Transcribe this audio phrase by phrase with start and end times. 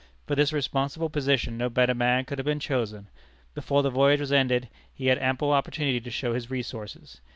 [0.25, 3.07] For this responsible position no better man could have been chosen.
[3.53, 7.21] Before the voyage was ended, he had ample opportunity to show his resources.